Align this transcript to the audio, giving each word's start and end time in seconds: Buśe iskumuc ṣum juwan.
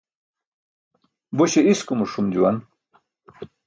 Buśe 1.37 1.59
iskumuc 1.71 2.09
ṣum 2.13 2.27
juwan. 2.33 2.57